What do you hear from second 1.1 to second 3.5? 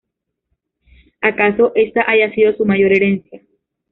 Acaso, esa haya sido su mayor herencia.